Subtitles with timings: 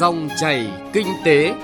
[0.00, 1.54] Dòng chảy kinh tế.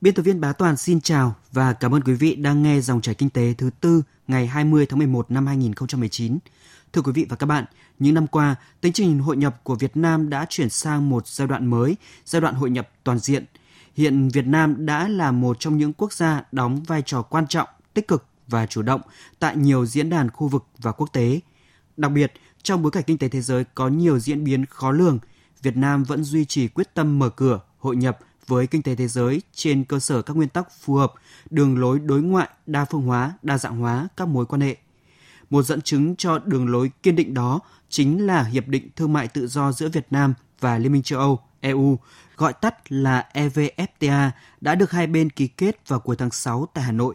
[0.00, 3.00] Biên tập viên Bá Toàn xin chào và cảm ơn quý vị đang nghe dòng
[3.00, 6.38] chảy kinh tế thứ tư ngày 20 tháng 11 năm 2019.
[6.92, 7.64] Thưa quý vị và các bạn,
[7.98, 11.48] những năm qua, tiến trình hội nhập của Việt Nam đã chuyển sang một giai
[11.48, 13.44] đoạn mới, giai đoạn hội nhập toàn diện.
[13.94, 17.68] Hiện Việt Nam đã là một trong những quốc gia đóng vai trò quan trọng,
[17.94, 19.00] tích cực và chủ động
[19.38, 21.40] tại nhiều diễn đàn khu vực và quốc tế.
[21.96, 25.18] Đặc biệt, trong bối cảnh kinh tế thế giới có nhiều diễn biến khó lường,
[25.62, 29.08] Việt Nam vẫn duy trì quyết tâm mở cửa, hội nhập với kinh tế thế
[29.08, 31.12] giới trên cơ sở các nguyên tắc phù hợp,
[31.50, 34.76] đường lối đối ngoại, đa phương hóa, đa dạng hóa các mối quan hệ.
[35.50, 39.28] Một dẫn chứng cho đường lối kiên định đó chính là Hiệp định Thương mại
[39.28, 41.98] Tự do giữa Việt Nam và Liên minh châu Âu, EU,
[42.36, 46.84] gọi tắt là EVFTA, đã được hai bên ký kết vào cuối tháng 6 tại
[46.84, 47.14] Hà Nội.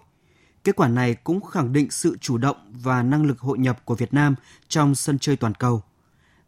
[0.64, 3.96] Kết quả này cũng khẳng định sự chủ động và năng lực hội nhập của
[3.96, 4.36] Việt Nam
[4.68, 5.82] trong sân chơi toàn cầu.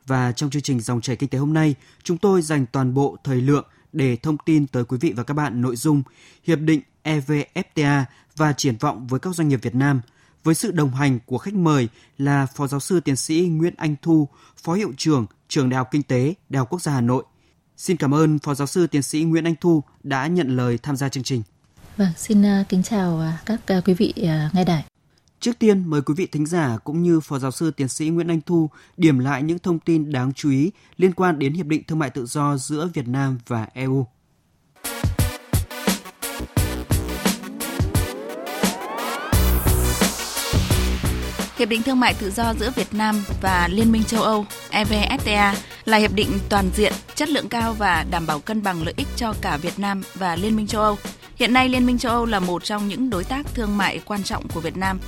[0.08, 3.18] Và trong chương trình dòng chảy kinh tế hôm nay, chúng tôi dành toàn bộ
[3.24, 6.04] thời lượng để thông tin tới quý vị và các bạn nội dung
[6.44, 8.04] Hiệp định EVFTA
[8.36, 10.02] và triển vọng với các doanh nghiệp Việt Nam
[10.44, 13.96] với sự đồng hành của khách mời là Phó Giáo sư Tiến sĩ Nguyễn Anh
[14.02, 14.28] Thu,
[14.64, 17.24] Phó Hiệu trưởng Trường Đại học Kinh tế, Đại học Quốc gia Hà Nội.
[17.78, 20.96] Xin cảm ơn Phó Giáo sư Tiến sĩ Nguyễn Anh Thu đã nhận lời tham
[20.96, 21.44] gia chương trình.
[21.98, 24.14] Vâng, xin à, kính chào à, các à, quý vị
[24.54, 24.86] nghe đài.
[25.40, 28.28] Trước tiên, mời quý vị thính giả cũng như Phó Giáo sư Tiến sĩ Nguyễn
[28.28, 31.84] Anh Thu điểm lại những thông tin đáng chú ý liên quan đến Hiệp định
[31.88, 34.06] Thương mại Tự do giữa Việt Nam và EU.
[41.58, 45.54] Hiệp định Thương mại Tự do giữa Việt Nam và Liên minh châu Âu EVFTA
[45.86, 49.08] là hiệp định toàn diện, chất lượng cao và đảm bảo cân bằng lợi ích
[49.16, 50.98] cho cả Việt Nam và Liên minh châu Âu.
[51.44, 54.24] Hiện nay, Liên minh châu Âu là một trong những đối tác thương mại quan
[54.24, 55.00] trọng của Việt Nam.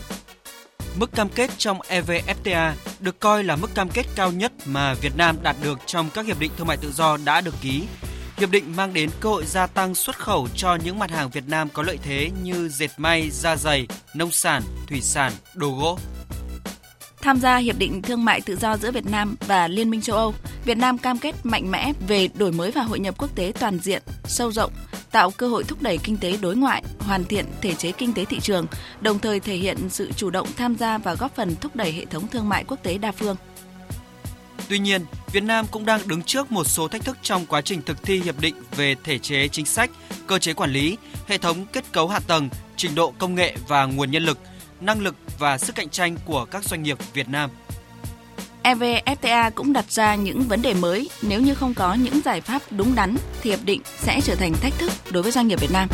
[0.96, 5.18] Mức cam kết trong EVFTA được coi là mức cam kết cao nhất mà Việt
[5.18, 7.84] Nam đạt được trong các hiệp định thương mại tự do đã được ký.
[8.38, 11.48] Hiệp định mang đến cơ hội gia tăng xuất khẩu cho những mặt hàng Việt
[11.48, 16.00] Nam có lợi thế như dệt may, da giày, nông sản, thủy sản, đồ gỗ.
[17.22, 20.16] Tham gia Hiệp định Thương mại Tự do giữa Việt Nam và Liên minh châu
[20.16, 20.34] Âu,
[20.66, 23.80] Việt Nam cam kết mạnh mẽ về đổi mới và hội nhập quốc tế toàn
[23.80, 24.72] diện, sâu rộng,
[25.16, 28.26] tạo cơ hội thúc đẩy kinh tế đối ngoại, hoàn thiện thể chế kinh tế
[28.26, 28.68] thị trường,
[29.02, 32.06] đồng thời thể hiện sự chủ động tham gia và góp phần thúc đẩy hệ
[32.06, 33.36] thống thương mại quốc tế đa phương.
[34.70, 37.82] Tuy nhiên, Việt Nam cũng đang đứng trước một số thách thức trong quá trình
[37.82, 39.92] thực thi hiệp định về thể chế chính sách,
[40.28, 43.86] cơ chế quản lý, hệ thống kết cấu hạ tầng, trình độ công nghệ và
[43.86, 44.40] nguồn nhân lực,
[44.82, 47.50] năng lực và sức cạnh tranh của các doanh nghiệp Việt Nam.
[48.66, 51.10] EVFTA cũng đặt ra những vấn đề mới.
[51.22, 54.54] Nếu như không có những giải pháp đúng đắn thì hiệp định sẽ trở thành
[54.54, 55.90] thách thức đối với doanh nghiệp Việt Nam.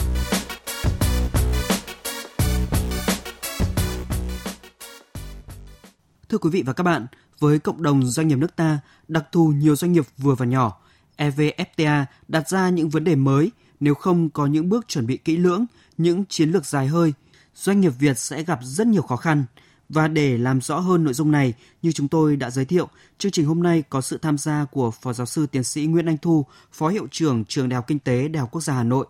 [6.30, 7.08] Thưa quý vị và các bạn,
[7.40, 10.82] với cộng đồng doanh nghiệp nước ta, đặc thù nhiều doanh nghiệp vừa và nhỏ,
[11.18, 13.52] EVFTA đặt ra những vấn đề mới.
[13.80, 15.66] Nếu không có những bước chuẩn bị kỹ lưỡng,
[15.98, 17.14] những chiến lược dài hơi,
[17.56, 19.46] doanh nghiệp Việt sẽ gặp rất nhiều khó khăn–
[19.94, 22.88] và để làm rõ hơn nội dung này, như chúng tôi đã giới thiệu,
[23.18, 26.06] chương trình hôm nay có sự tham gia của Phó Giáo sư Tiến sĩ Nguyễn
[26.06, 28.84] Anh Thu, Phó Hiệu trưởng Trường Đại học Kinh tế Đại học Quốc gia Hà
[28.84, 29.06] Nội.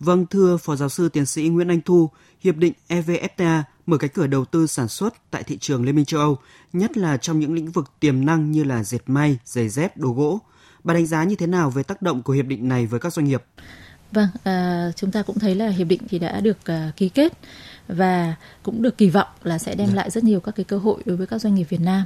[0.00, 4.08] Vâng, thưa Phó Giáo sư Tiến sĩ Nguyễn Anh Thu, Hiệp định EVFTA mở cái
[4.08, 6.38] cửa đầu tư sản xuất tại thị trường Liên minh châu Âu,
[6.72, 10.08] nhất là trong những lĩnh vực tiềm năng như là dệt may, giày dép, đồ
[10.08, 10.40] gỗ.
[10.84, 13.12] Bà đánh giá như thế nào về tác động của hiệp định này với các
[13.12, 13.44] doanh nghiệp?
[14.12, 17.32] Vâng, à, chúng ta cũng thấy là hiệp định thì đã được à, ký kết
[17.88, 19.94] và cũng được kỳ vọng là sẽ đem dạ.
[19.94, 22.04] lại rất nhiều các cái cơ hội đối với các doanh nghiệp Việt Nam.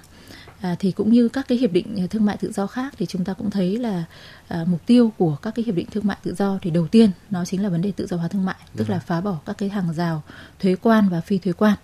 [0.61, 3.25] À, thì cũng như các cái hiệp định thương mại tự do khác thì chúng
[3.25, 4.05] ta cũng thấy là
[4.49, 7.11] à, mục tiêu của các cái hiệp định thương mại tự do thì đầu tiên
[7.31, 9.05] nó chính là vấn đề tự do hóa thương mại, tức là dạ.
[9.07, 10.23] phá bỏ các cái hàng rào
[10.61, 11.75] thuế quan và phi thuế quan.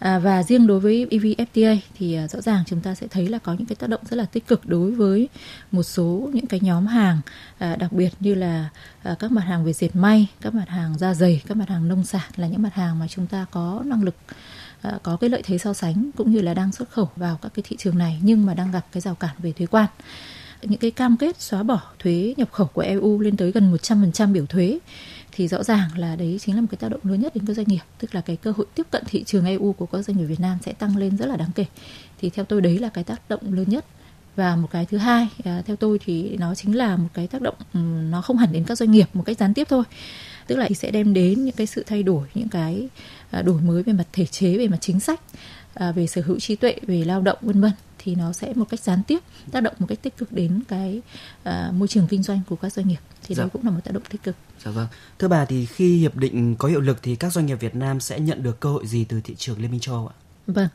[0.00, 3.38] À, và riêng đối với EVFTA thì à, rõ ràng chúng ta sẽ thấy là
[3.38, 5.28] có những cái tác động rất là tích cực đối với
[5.72, 7.20] một số những cái nhóm hàng
[7.58, 8.68] à, đặc biệt như là
[9.02, 11.88] à, các mặt hàng về dệt may, các mặt hàng da dày, các mặt hàng
[11.88, 14.14] nông sản là những mặt hàng mà chúng ta có năng lực
[14.82, 17.52] à, có cái lợi thế so sánh cũng như là đang xuất khẩu vào các
[17.54, 19.86] cái thị trường này nhưng mà đang gặp cái rào cản về thuế quan.
[20.62, 24.32] Những cái cam kết xóa bỏ thuế nhập khẩu của EU lên tới gần 100%
[24.32, 24.78] biểu thuế
[25.32, 27.54] thì rõ ràng là đấy chính là một cái tác động lớn nhất đến các
[27.54, 27.80] doanh nghiệp.
[27.98, 30.40] Tức là cái cơ hội tiếp cận thị trường EU của các doanh nghiệp Việt
[30.40, 31.64] Nam sẽ tăng lên rất là đáng kể.
[32.20, 33.84] Thì theo tôi đấy là cái tác động lớn nhất.
[34.36, 37.42] Và một cái thứ hai à, theo tôi thì nó chính là một cái tác
[37.42, 37.54] động
[38.10, 39.84] nó không hẳn đến các doanh nghiệp một cách gián tiếp thôi.
[40.46, 42.88] Tức là sẽ đem đến những cái sự thay đổi những cái
[43.30, 45.20] à, đổi mới về mặt thể chế về mặt chính sách
[45.80, 48.64] à, về sở hữu trí tuệ về lao động vân vân thì nó sẽ một
[48.68, 49.18] cách gián tiếp
[49.50, 51.02] tác động một cách tích cực đến cái
[51.48, 53.44] uh, môi trường kinh doanh của các doanh nghiệp thì dạ.
[53.44, 54.34] đó cũng là một tác động tích cực.
[54.64, 54.86] Dạ vâng.
[55.18, 58.00] Thưa bà thì khi hiệp định có hiệu lực thì các doanh nghiệp Việt Nam
[58.00, 60.14] sẽ nhận được cơ hội gì từ thị trường Liên minh châu Âu ạ?
[60.46, 60.68] Vâng.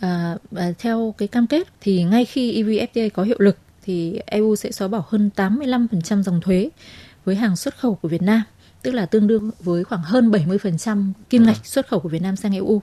[0.00, 4.56] À, à, theo cái cam kết thì ngay khi EVFTA có hiệu lực thì EU
[4.56, 6.70] sẽ xóa bỏ hơn 85% dòng thuế
[7.24, 8.42] với hàng xuất khẩu của Việt Nam,
[8.82, 12.36] tức là tương đương với khoảng hơn 70% kim ngạch xuất khẩu của Việt Nam
[12.36, 12.82] sang EU.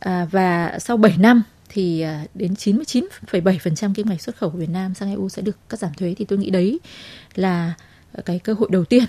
[0.00, 4.70] À, và sau 7 năm thì à, đến 99,7% kim ngạch xuất khẩu của Việt
[4.70, 6.80] Nam sang EU sẽ được cắt giảm thuế thì tôi nghĩ đấy
[7.34, 7.74] là
[8.24, 9.04] cái cơ hội đầu tiên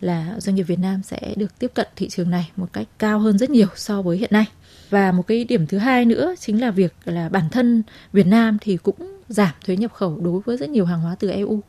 [0.00, 3.18] là doanh nghiệp Việt Nam sẽ được tiếp cận thị trường này một cách cao
[3.18, 4.46] hơn rất nhiều so với hiện nay.
[4.90, 7.82] Và một cái điểm thứ hai nữa chính là việc là bản thân
[8.12, 11.30] Việt Nam thì cũng giảm thuế nhập khẩu đối với rất nhiều hàng hóa từ
[11.30, 11.60] EU.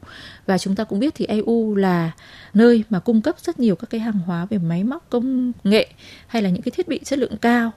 [0.46, 2.12] Và chúng ta cũng biết thì EU là
[2.54, 5.88] nơi mà cung cấp rất nhiều các cái hàng hóa về máy móc công nghệ
[6.28, 7.72] hay là những cái thiết bị chất lượng cao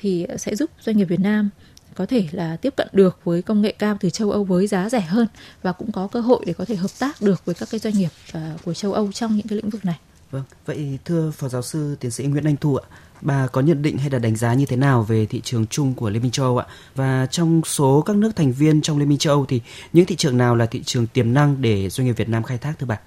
[0.00, 1.50] thì sẽ giúp doanh nghiệp Việt Nam
[1.94, 4.88] có thể là tiếp cận được với công nghệ cao từ châu Âu với giá
[4.88, 5.26] rẻ hơn
[5.62, 7.94] và cũng có cơ hội để có thể hợp tác được với các cái doanh
[7.94, 9.98] nghiệp uh, của châu Âu trong những cái lĩnh vực này.
[10.30, 12.84] Vâng, vậy thưa Phó Giáo sư Tiến sĩ Nguyễn Anh Thu ạ,
[13.20, 15.94] bà có nhận định hay là đánh giá như thế nào về thị trường chung
[15.94, 16.66] của Liên minh châu Âu ạ?
[16.94, 19.60] Và trong số các nước thành viên trong Liên minh châu Âu thì
[19.92, 22.58] những thị trường nào là thị trường tiềm năng để doanh nghiệp Việt Nam khai
[22.58, 22.98] thác thưa bà?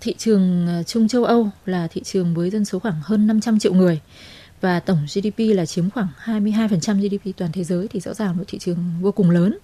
[0.00, 3.58] Thị trường ờ, chung châu Âu là thị trường với dân số khoảng hơn 500
[3.58, 4.00] triệu người
[4.62, 8.44] và tổng GDP là chiếm khoảng 22% GDP toàn thế giới thì rõ ràng một
[8.46, 9.58] thị trường vô cùng lớn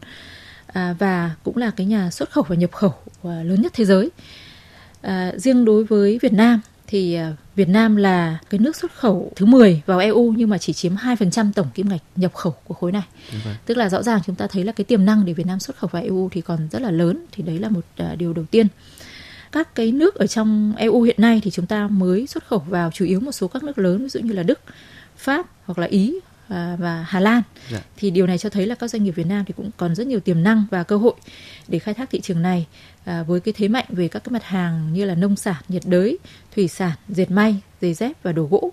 [0.67, 3.85] à, và cũng là cái nhà xuất khẩu và nhập khẩu à, lớn nhất thế
[3.85, 4.11] giới.
[5.03, 9.33] À, riêng đối với Việt Nam thì à, Việt Nam là cái nước xuất khẩu
[9.37, 12.75] thứ 10 vào EU nhưng mà chỉ chiếm 2% tổng kim ngạch nhập khẩu của
[12.75, 13.07] khối này.
[13.67, 15.77] Tức là rõ ràng chúng ta thấy là cái tiềm năng để Việt Nam xuất
[15.77, 18.45] khẩu vào EU thì còn rất là lớn thì đấy là một uh, điều đầu
[18.51, 18.67] tiên
[19.53, 22.91] các cái nước ở trong EU hiện nay thì chúng ta mới xuất khẩu vào
[22.91, 24.61] chủ yếu một số các nước lớn ví dụ như là Đức,
[25.17, 27.43] Pháp hoặc là Ý à, và Hà Lan.
[27.71, 27.81] Dạ.
[27.97, 30.07] Thì điều này cho thấy là các doanh nghiệp Việt Nam thì cũng còn rất
[30.07, 31.15] nhiều tiềm năng và cơ hội
[31.69, 32.67] để khai thác thị trường này
[33.05, 35.83] à, với cái thế mạnh về các cái mặt hàng như là nông sản, nhiệt
[35.87, 36.19] đới,
[36.55, 38.73] thủy sản, dệt may, giày dép và đồ gỗ.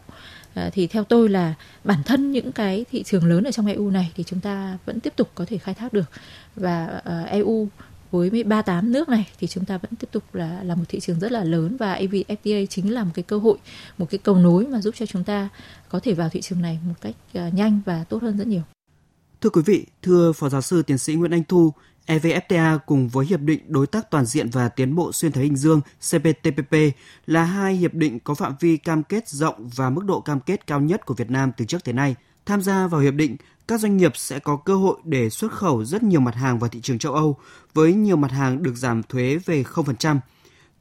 [0.54, 3.90] À, thì theo tôi là bản thân những cái thị trường lớn ở trong EU
[3.90, 6.12] này thì chúng ta vẫn tiếp tục có thể khai thác được
[6.56, 7.68] và uh, EU
[8.16, 11.20] với 38 nước này thì chúng ta vẫn tiếp tục là là một thị trường
[11.20, 13.58] rất là lớn và EVFTA chính là một cái cơ hội,
[13.98, 15.50] một cái cầu nối mà giúp cho chúng ta
[15.90, 18.62] có thể vào thị trường này một cách à, nhanh và tốt hơn rất nhiều.
[19.42, 21.74] Thưa quý vị, thưa Phó Giáo sư Tiến sĩ Nguyễn Anh Thu,
[22.08, 25.56] EVFTA cùng với Hiệp định Đối tác Toàn diện và Tiến bộ Xuyên Thái Bình
[25.56, 26.76] Dương CPTPP
[27.28, 30.68] là hai hiệp định có phạm vi cam kết rộng và mức độ cam kết
[30.68, 32.16] cao nhất của Việt Nam từ trước tới nay.
[32.46, 33.38] Tham gia vào hiệp định,
[33.68, 36.70] các doanh nghiệp sẽ có cơ hội để xuất khẩu rất nhiều mặt hàng vào
[36.70, 37.38] thị trường châu Âu
[37.74, 40.20] với nhiều mặt hàng được giảm thuế về 0%.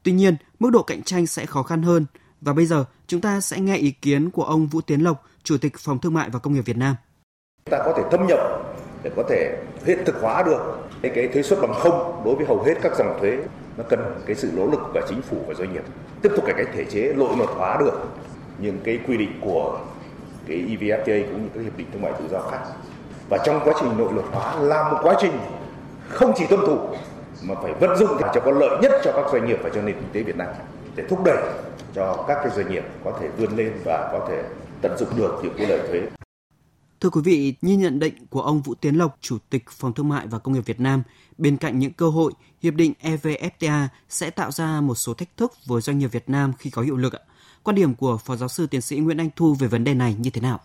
[0.02, 2.06] Tuy nhiên, mức độ cạnh tranh sẽ khó khăn hơn
[2.40, 5.58] và bây giờ chúng ta sẽ nghe ý kiến của ông Vũ Tiến Lộc, Chủ
[5.58, 6.96] tịch Phòng Thương mại và Công nghiệp Việt Nam.
[7.66, 8.38] Chúng ta có thể thâm nhập
[9.02, 10.60] để có thể hiện thực hóa được
[11.02, 13.38] cái, cái thuế suất bằng không đối với hầu hết các dòng thuế
[13.76, 15.84] nó cần cái sự nỗ lực của chính phủ và doanh nghiệp
[16.22, 18.08] tiếp tục cải cách thể chế nội luật hóa được
[18.58, 19.80] những cái quy định của
[20.48, 22.60] cái EVFTA cũng như các hiệp định thương mại tự do khác
[23.28, 25.32] và trong quá trình nội luật hóa là một quá trình
[26.08, 26.78] không chỉ tuân thủ
[27.42, 29.94] mà phải vận dụng cho có lợi nhất cho các doanh nghiệp và cho nền
[29.94, 30.48] kinh tế Việt Nam
[30.96, 31.38] để thúc đẩy
[31.94, 34.42] cho các cái doanh nghiệp có thể vươn lên và có thể
[34.82, 36.02] tận dụng được những cái lợi thuế.
[37.00, 40.08] Thưa quý vị, như nhận định của ông Vũ Tiến Lộc, Chủ tịch Phòng Thương
[40.08, 41.02] mại và Công nghiệp Việt Nam,
[41.38, 42.32] bên cạnh những cơ hội,
[42.62, 46.52] Hiệp định EVFTA sẽ tạo ra một số thách thức với doanh nghiệp Việt Nam
[46.58, 47.12] khi có hiệu lực.
[47.12, 47.20] ạ
[47.64, 50.16] Quan điểm của Phó Giáo sư Tiến sĩ Nguyễn Anh Thu về vấn đề này
[50.18, 50.60] như thế nào?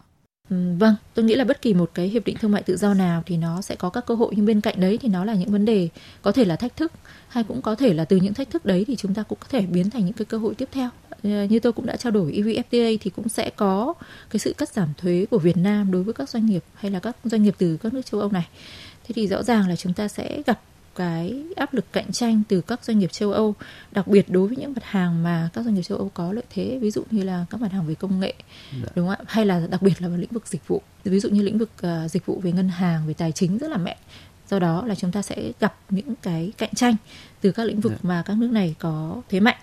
[0.50, 2.94] Ừ, vâng, tôi nghĩ là bất kỳ một cái hiệp định thương mại tự do
[2.94, 5.34] nào thì nó sẽ có các cơ hội nhưng bên cạnh đấy thì nó là
[5.34, 5.90] những vấn đề
[6.22, 6.92] có thể là thách thức
[7.28, 9.48] hay cũng có thể là từ những thách thức đấy thì chúng ta cũng có
[9.50, 10.90] thể biến thành những cái cơ hội tiếp theo.
[11.24, 13.94] Ờ, như tôi cũng đã trao đổi EVFTA thì cũng sẽ có
[14.30, 17.00] cái sự cắt giảm thuế của Việt Nam đối với các doanh nghiệp hay là
[17.00, 18.48] các doanh nghiệp từ các nước châu Âu này.
[19.04, 20.60] Thế thì rõ ràng là chúng ta sẽ gặp
[21.00, 23.56] cái áp lực cạnh tranh từ các doanh nghiệp châu Âu,
[23.92, 26.44] đặc biệt đối với những mặt hàng mà các doanh nghiệp châu Âu có lợi
[26.50, 28.34] thế, ví dụ như là các mặt hàng về công nghệ,
[28.72, 28.90] dạ.
[28.96, 29.26] đúng không ạ?
[29.28, 31.70] Hay là đặc biệt là vào lĩnh vực dịch vụ, ví dụ như lĩnh vực
[31.86, 33.98] uh, dịch vụ về ngân hàng, về tài chính rất là mạnh.
[34.50, 36.96] Do đó là chúng ta sẽ gặp những cái cạnh tranh
[37.42, 38.00] từ các lĩnh vực dạ.
[38.02, 39.58] mà các nước này có thế mạnh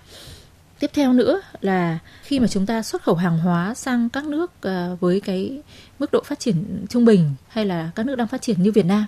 [0.78, 4.52] tiếp theo nữa là khi mà chúng ta xuất khẩu hàng hóa sang các nước
[4.68, 5.62] uh, với cái
[5.98, 8.86] mức độ phát triển trung bình hay là các nước đang phát triển như Việt
[8.86, 9.06] Nam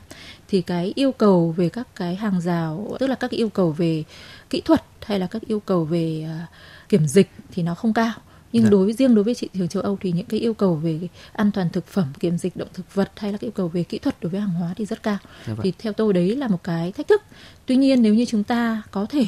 [0.49, 4.05] thì cái yêu cầu về các cái hàng rào tức là các yêu cầu về
[4.51, 6.49] kỹ thuật hay là các yêu cầu về uh,
[6.89, 8.13] kiểm dịch thì nó không cao
[8.53, 8.71] nhưng dạ.
[8.71, 11.09] đối với riêng đối với thị trường châu Âu thì những cái yêu cầu về
[11.33, 13.99] an toàn thực phẩm kiểm dịch động thực vật hay là yêu cầu về kỹ
[13.99, 15.61] thuật đối với hàng hóa thì rất cao dạ vâng.
[15.63, 17.23] thì theo tôi đấy là một cái thách thức
[17.67, 19.27] tuy nhiên nếu như chúng ta có thể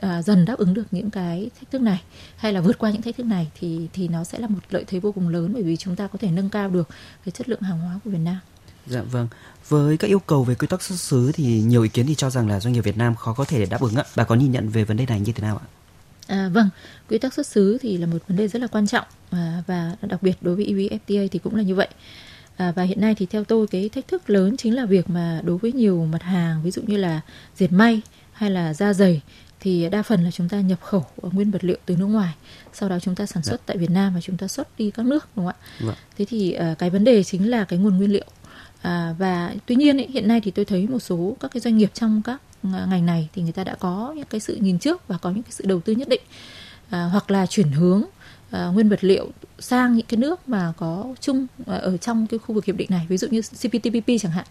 [0.00, 2.02] à, dần đáp ứng được những cái thách thức này
[2.36, 4.84] hay là vượt qua những thách thức này thì thì nó sẽ là một lợi
[4.86, 6.88] thế vô cùng lớn bởi vì chúng ta có thể nâng cao được
[7.24, 8.38] cái chất lượng hàng hóa của Việt Nam.
[8.86, 9.28] Dạ vâng.
[9.68, 12.30] Với các yêu cầu về quy tắc xuất xứ thì nhiều ý kiến thì cho
[12.30, 14.04] rằng là doanh nghiệp Việt Nam khó có thể đáp ứng ạ.
[14.16, 15.66] Bà có nhìn nhận về vấn đề này như thế nào ạ?
[16.26, 16.68] À, vâng,
[17.08, 19.96] quy tắc xuất xứ thì là một vấn đề rất là quan trọng à, và
[20.02, 21.88] đặc biệt đối với EVFTA thì cũng là như vậy.
[22.56, 25.40] À, và hiện nay thì theo tôi cái thách thức lớn chính là việc mà
[25.44, 27.20] đối với nhiều mặt hàng ví dụ như là
[27.56, 28.00] dệt may
[28.32, 29.20] hay là da giày
[29.60, 32.34] thì đa phần là chúng ta nhập khẩu nguyên vật liệu từ nước ngoài
[32.72, 33.64] sau đó chúng ta sản xuất dạ.
[33.66, 35.94] tại Việt Nam và chúng ta xuất đi các nước đúng không ạ dạ.
[36.18, 38.24] thế thì uh, cái vấn đề chính là cái nguồn nguyên liệu
[38.82, 41.76] à, và tuy nhiên ý, hiện nay thì tôi thấy một số các cái doanh
[41.76, 44.78] nghiệp trong các à, ngành này thì người ta đã có những cái sự nhìn
[44.78, 46.22] trước và có những cái sự đầu tư nhất định.
[46.90, 48.02] À, hoặc là chuyển hướng
[48.50, 52.38] à, nguyên vật liệu sang những cái nước mà có chung à, ở trong cái
[52.38, 54.44] khu vực hiệp định này ví dụ như CPTPP chẳng hạn.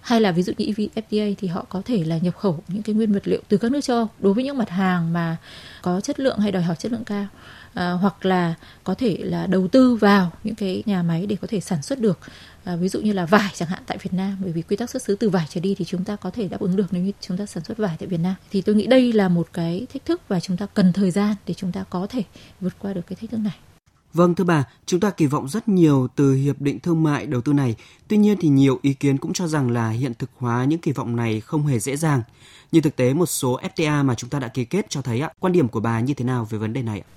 [0.00, 2.94] Hay là ví dụ như EVFTA thì họ có thể là nhập khẩu những cái
[2.94, 5.36] nguyên vật liệu từ các nước châu Âu đối với những mặt hàng mà
[5.82, 7.26] có chất lượng hay đòi hỏi chất lượng cao.
[7.74, 11.46] À, hoặc là có thể là đầu tư vào những cái nhà máy để có
[11.50, 12.18] thể sản xuất được
[12.64, 14.90] à, ví dụ như là vải chẳng hạn tại Việt Nam bởi vì quy tắc
[14.90, 17.02] xuất xứ từ vải trở đi thì chúng ta có thể đáp ứng được nếu
[17.02, 19.48] như chúng ta sản xuất vải tại Việt Nam thì tôi nghĩ đây là một
[19.52, 22.22] cái thách thức và chúng ta cần thời gian để chúng ta có thể
[22.60, 23.54] vượt qua được cái thách thức này.
[24.14, 27.40] Vâng thưa bà, chúng ta kỳ vọng rất nhiều từ hiệp định thương mại đầu
[27.40, 27.74] tư này.
[28.08, 30.92] Tuy nhiên thì nhiều ý kiến cũng cho rằng là hiện thực hóa những kỳ
[30.92, 32.22] vọng này không hề dễ dàng.
[32.72, 35.30] Như thực tế một số FTA mà chúng ta đã ký kết cho thấy ạ,
[35.40, 37.08] quan điểm của bà như thế nào về vấn đề này ạ?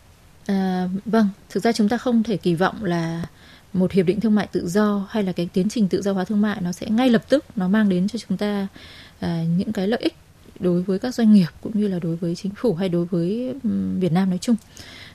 [0.46, 3.26] À, vâng, thực ra chúng ta không thể kỳ vọng là
[3.76, 6.26] một hiệp định thương mại tự do hay là cái tiến trình tự do hóa
[6.26, 8.68] thương mại nó sẽ ngay lập tức nó mang đến cho chúng ta
[9.20, 10.16] à, những cái lợi ích
[10.60, 13.54] đối với các doanh nghiệp cũng như là đối với chính phủ hay đối với
[14.00, 14.56] Việt Nam nói chung.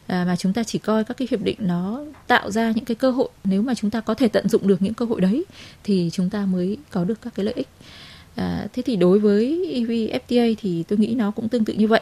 [0.07, 2.95] À, mà chúng ta chỉ coi các cái hiệp định nó tạo ra những cái
[2.95, 3.29] cơ hội.
[3.45, 5.45] Nếu mà chúng ta có thể tận dụng được những cơ hội đấy
[5.85, 7.69] thì chúng ta mới có được các cái lợi ích.
[8.35, 12.01] À, thế thì đối với EVFTA thì tôi nghĩ nó cũng tương tự như vậy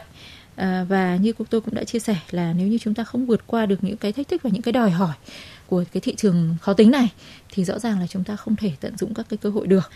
[0.59, 3.47] à, và như tôi cũng đã chia sẻ là nếu như chúng ta không vượt
[3.47, 5.15] qua được những cái thách thức và những cái đòi hỏi
[5.67, 7.09] của cái thị trường khó tính này
[7.49, 9.91] thì rõ ràng là chúng ta không thể tận dụng các cái cơ hội được.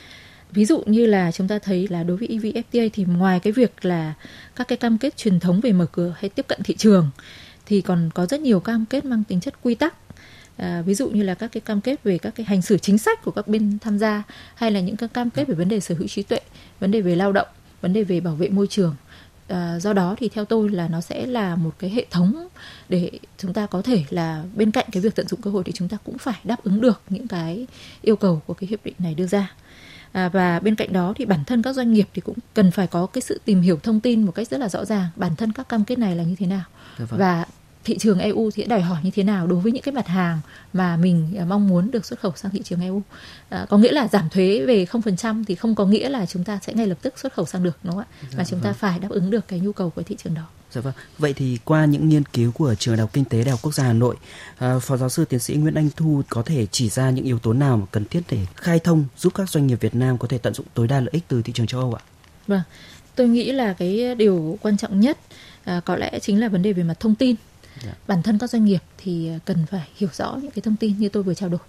[0.51, 3.85] Ví dụ như là chúng ta thấy là đối với EVFTA thì ngoài cái việc
[3.85, 4.13] là
[4.55, 7.09] các cái cam kết truyền thống về mở cửa hay tiếp cận thị trường
[7.65, 9.95] thì còn có rất nhiều cam kết mang tính chất quy tắc.
[10.57, 12.97] À, ví dụ như là các cái cam kết về các cái hành xử chính
[12.97, 14.23] sách của các bên tham gia
[14.55, 16.39] hay là những cái cam kết về vấn đề sở hữu trí tuệ
[16.79, 17.47] vấn đề về lao động
[17.81, 18.95] vấn đề về bảo vệ môi trường
[19.47, 22.47] à, do đó thì theo tôi là nó sẽ là một cái hệ thống
[22.89, 25.71] để chúng ta có thể là bên cạnh cái việc tận dụng cơ hội thì
[25.71, 27.67] chúng ta cũng phải đáp ứng được những cái
[28.01, 29.51] yêu cầu của cái hiệp định này đưa ra
[30.11, 32.87] à, và bên cạnh đó thì bản thân các doanh nghiệp thì cũng cần phải
[32.87, 35.51] có cái sự tìm hiểu thông tin một cách rất là rõ ràng bản thân
[35.51, 36.63] các cam kết này là như thế nào
[36.99, 37.19] dạ vâng.
[37.19, 37.45] và
[37.83, 40.39] thị trường EU thì đòi hỏi như thế nào đối với những cái mặt hàng
[40.73, 43.01] mà mình à, mong muốn được xuất khẩu sang thị trường EU.
[43.49, 46.59] À, có nghĩa là giảm thuế về 0% thì không có nghĩa là chúng ta
[46.61, 48.07] sẽ ngay lập tức xuất khẩu sang được đúng không ạ?
[48.21, 48.73] Dạ, mà chúng vâng.
[48.73, 50.43] ta phải đáp ứng được cái nhu cầu của thị trường đó.
[50.71, 50.93] Dạ vâng.
[51.17, 53.73] Vậy thì qua những nghiên cứu của trường Đại học Kinh tế Đại học Quốc
[53.73, 54.15] gia Hà Nội,
[54.57, 57.39] à, Phó giáo sư tiến sĩ Nguyễn Anh Thu có thể chỉ ra những yếu
[57.39, 60.27] tố nào mà cần thiết để khai thông giúp các doanh nghiệp Việt Nam có
[60.27, 62.01] thể tận dụng tối đa lợi ích từ thị trường châu Âu ạ?
[62.47, 62.61] Vâng,
[63.15, 65.17] tôi nghĩ là cái điều quan trọng nhất
[65.63, 67.35] à, có lẽ chính là vấn đề về mặt thông tin
[67.73, 67.85] yeah.
[67.85, 67.93] Dạ.
[68.07, 70.99] bản thân các doanh nghiệp thì à, cần phải hiểu rõ những cái thông tin
[70.99, 71.59] như tôi vừa trao đổi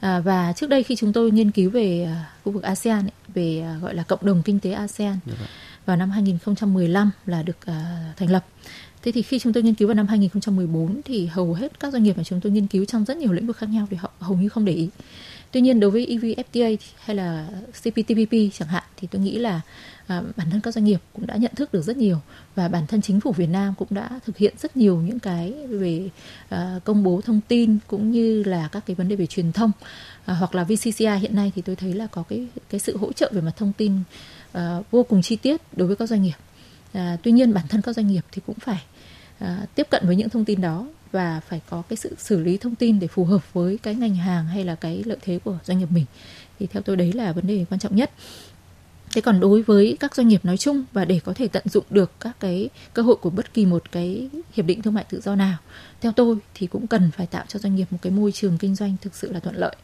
[0.00, 3.12] à, và trước đây khi chúng tôi nghiên cứu về à, khu vực ASEAN ấy,
[3.34, 5.22] về à, gọi là cộng đồng kinh tế ASEAN yeah.
[5.26, 5.48] Dạ vâng.
[5.86, 8.44] vào năm 2015 là được à, thành lập
[9.04, 12.02] Thế thì khi chúng tôi nghiên cứu vào năm 2014 thì hầu hết các doanh
[12.02, 14.10] nghiệp mà chúng tôi nghiên cứu trong rất nhiều lĩnh vực khác nhau thì họ
[14.18, 14.88] hầu như không để ý.
[15.54, 19.60] Tuy nhiên đối với EVFTA hay là CPTPP chẳng hạn thì tôi nghĩ là
[20.06, 22.18] à, bản thân các doanh nghiệp cũng đã nhận thức được rất nhiều
[22.54, 25.52] và bản thân chính phủ Việt Nam cũng đã thực hiện rất nhiều những cái
[25.68, 26.08] về
[26.48, 29.70] à, công bố thông tin cũng như là các cái vấn đề về truyền thông
[30.24, 33.12] à, hoặc là VCCI hiện nay thì tôi thấy là có cái cái sự hỗ
[33.12, 33.92] trợ về mặt thông tin
[34.52, 36.36] à, vô cùng chi tiết đối với các doanh nghiệp.
[36.92, 38.82] À, tuy nhiên bản thân các doanh nghiệp thì cũng phải
[39.38, 42.56] à, tiếp cận với những thông tin đó và phải có cái sự xử lý
[42.56, 45.58] thông tin để phù hợp với cái ngành hàng hay là cái lợi thế của
[45.64, 46.04] doanh nghiệp mình.
[46.58, 48.10] Thì theo tôi đấy là vấn đề quan trọng nhất.
[49.14, 51.84] Thế còn đối với các doanh nghiệp nói chung và để có thể tận dụng
[51.90, 55.20] được các cái cơ hội của bất kỳ một cái hiệp định thương mại tự
[55.20, 55.56] do nào,
[56.00, 58.74] theo tôi thì cũng cần phải tạo cho doanh nghiệp một cái môi trường kinh
[58.74, 59.76] doanh thực sự là thuận lợi.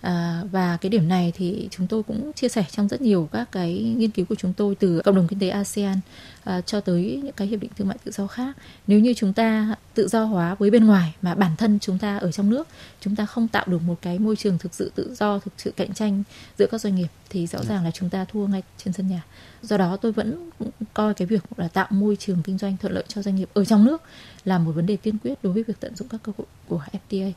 [0.00, 3.52] À, và cái điểm này thì chúng tôi cũng chia sẻ trong rất nhiều các
[3.52, 6.00] cái nghiên cứu của chúng tôi từ cộng đồng kinh tế ASEAN
[6.44, 8.56] à, cho tới những cái hiệp định thương mại tự do khác.
[8.86, 12.18] Nếu như chúng ta tự do hóa với bên ngoài mà bản thân chúng ta
[12.18, 12.68] ở trong nước
[13.00, 15.70] chúng ta không tạo được một cái môi trường thực sự tự do, thực sự
[15.70, 16.22] cạnh tranh
[16.58, 19.24] giữa các doanh nghiệp thì rõ ràng là chúng ta thua ngay trên sân nhà.
[19.62, 20.50] Do đó tôi vẫn
[20.94, 23.64] coi cái việc là tạo môi trường kinh doanh thuận lợi cho doanh nghiệp ở
[23.64, 24.02] trong nước
[24.44, 26.82] là một vấn đề tiên quyết đối với việc tận dụng các cơ hội của
[26.92, 27.32] FTA.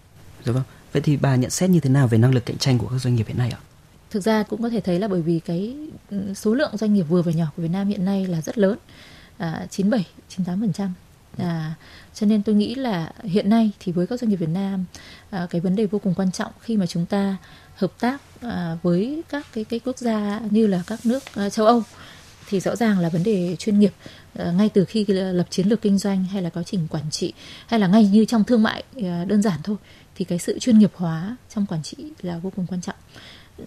[0.46, 0.64] Dạ vâng.
[0.94, 2.98] Vậy thì bà nhận xét như thế nào về năng lực cạnh tranh của các
[2.98, 3.60] doanh nghiệp hiện nay ạ?
[4.10, 5.76] Thực ra cũng có thể thấy là bởi vì cái
[6.10, 8.58] ừ, số lượng doanh nghiệp vừa và nhỏ của Việt Nam hiện nay là rất
[8.58, 8.78] lớn,
[9.38, 10.06] à, 97,
[10.38, 10.90] 98%.
[11.38, 11.74] À,
[12.14, 14.86] cho nên tôi nghĩ là hiện nay thì với các doanh nghiệp Việt Nam
[15.30, 17.38] à, cái vấn đề vô cùng quan trọng khi mà chúng ta
[17.76, 21.66] hợp tác à, với các cái cái quốc gia như là các nước à, châu
[21.66, 21.84] Âu
[22.52, 23.94] thì rõ ràng là vấn đề chuyên nghiệp
[24.34, 27.34] ờ, ngay từ khi lập chiến lược kinh doanh hay là quá trình quản trị
[27.68, 29.78] hay là ngay như trong thương mại ờ, đơn giản thôi
[30.16, 32.96] thì cái sự chuyên nghiệp hóa trong quản trị là vô cùng quan trọng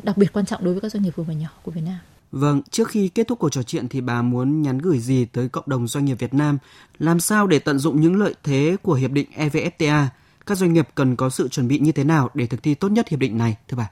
[0.02, 1.98] đặc biệt quan trọng đối với các doanh nghiệp vừa và nhỏ của Việt Nam.
[2.32, 5.48] Vâng, trước khi kết thúc cuộc trò chuyện thì bà muốn nhắn gửi gì tới
[5.48, 6.58] cộng đồng doanh nghiệp Việt Nam?
[6.98, 10.06] Làm sao để tận dụng những lợi thế của hiệp định EVFTA?
[10.46, 12.88] Các doanh nghiệp cần có sự chuẩn bị như thế nào để thực thi tốt
[12.88, 13.90] nhất hiệp định này, thưa bà?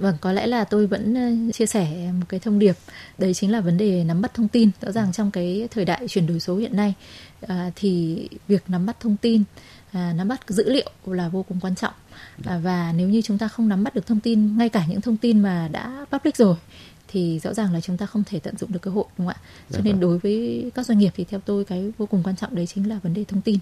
[0.00, 2.76] Vâng, có lẽ là tôi vẫn ờ, chia sẻ một cái thông điệp,
[3.18, 4.70] đấy chính là vấn đề nắm bắt thông tin.
[4.80, 6.94] Rõ ràng trong cái thời đại chuyển đổi số hiện nay
[7.40, 9.42] à, thì việc nắm bắt thông tin,
[9.92, 11.92] à, nắm bắt dữ liệu là vô cùng quan trọng.
[12.44, 15.00] À, và nếu như chúng ta không nắm bắt được thông tin, ngay cả những
[15.00, 16.56] thông tin mà đã public rồi
[17.08, 19.36] thì rõ ràng là chúng ta không thể tận dụng được cơ hội đúng không
[19.36, 19.40] ạ?
[19.70, 20.00] Cho dạ nên vâng.
[20.00, 22.88] đối với các doanh nghiệp thì theo tôi cái vô cùng quan trọng đấy chính
[22.88, 23.58] là vấn đề thông tin.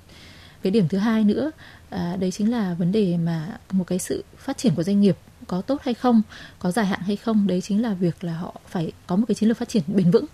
[0.62, 1.50] Cái điểm thứ hai nữa
[1.90, 5.16] à, đấy chính là vấn đề mà một cái sự phát triển của doanh nghiệp
[5.49, 6.23] có tốt hay không,
[6.59, 9.35] có dài hạn hay không, đấy chính là việc là họ phải có một cái
[9.35, 10.25] chiến lược phát triển bền vững.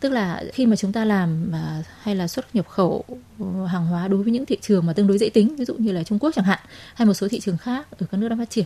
[0.00, 3.04] Tức là khi mà chúng ta làm mà hay là xuất nhập khẩu
[3.38, 5.74] ừ, hàng hóa đối với những thị trường mà tương đối dễ tính ví dụ
[5.74, 6.58] như là Trung Quốc chẳng hạn
[6.94, 8.64] hay một số thị trường khác ở các nước đang phát triển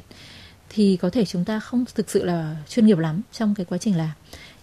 [0.68, 3.78] thì có thể chúng ta không thực sự là chuyên nghiệp lắm trong cái quá
[3.78, 4.10] trình làm.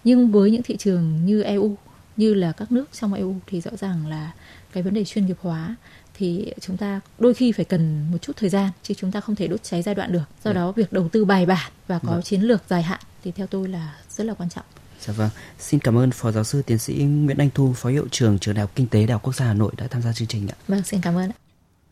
[0.04, 1.76] Nhưng với những thị trường như EU
[2.16, 4.32] như là các nước trong EU thì rõ ràng là
[4.72, 5.76] cái vấn đề chuyên nghiệp hóa
[6.16, 9.36] thì chúng ta đôi khi phải cần một chút thời gian chứ chúng ta không
[9.36, 12.20] thể đốt cháy giai đoạn được do đó việc đầu tư bài bản và có
[12.20, 14.64] chiến lược dài hạn thì theo tôi là rất là quan trọng
[15.00, 18.08] Dạ vâng, xin cảm ơn Phó Giáo sư Tiến sĩ Nguyễn Anh Thu, Phó Hiệu
[18.10, 20.12] trưởng Trường Đại học Kinh tế Đại học Quốc gia Hà Nội đã tham gia
[20.12, 20.56] chương trình ạ.
[20.68, 21.30] Vâng, xin cảm ơn.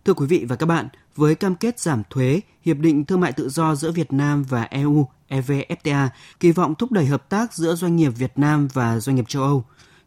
[0.04, 3.33] Thưa quý vị và các bạn, với cam kết giảm thuế, Hiệp định Thương mại
[3.33, 6.09] Tự do giữa Việt Nam và EU EVFTA
[6.40, 9.43] kỳ vọng thúc đẩy hợp tác giữa doanh nghiệp Việt Nam và doanh nghiệp châu
[9.43, 9.64] Âu.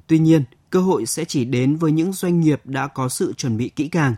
[0.08, 3.58] Tuy nhiên, cơ hội sẽ chỉ đến với những doanh nghiệp đã có sự chuẩn
[3.58, 4.16] bị kỹ càng.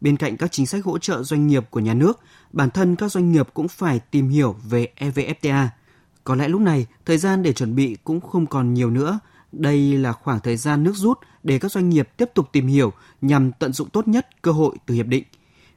[0.00, 2.20] Bên cạnh các chính sách hỗ trợ doanh nghiệp của nhà nước,
[2.52, 5.68] bản thân các doanh nghiệp cũng phải tìm hiểu về EVFTA–
[6.24, 9.20] có lẽ lúc này, thời gian để chuẩn bị cũng không còn nhiều nữa.
[9.52, 12.92] Đây là khoảng thời gian nước rút để các doanh nghiệp tiếp tục tìm hiểu
[13.20, 15.24] nhằm tận dụng tốt nhất cơ hội từ hiệp định.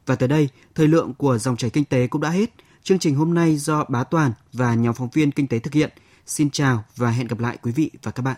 [0.05, 2.53] Và tới đây, thời lượng của dòng chảy kinh tế cũng đã hết.
[2.84, 5.89] Chương trình hôm nay do Bá Toàn và nhóm phóng viên kinh tế thực hiện.
[6.25, 8.38] Xin chào và hẹn gặp lại quý vị và các bạn.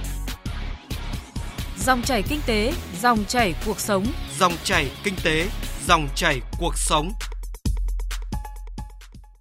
[1.85, 4.05] Dòng chảy kinh tế, dòng chảy cuộc sống.
[4.39, 5.47] Dòng chảy kinh tế,
[5.87, 7.11] dòng chảy cuộc sống.